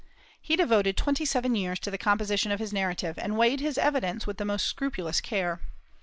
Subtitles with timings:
[0.41, 4.25] He devoted twenty seven years to the composition of his narrative, and weighed his evidence
[4.25, 5.59] with the most scrupulous care.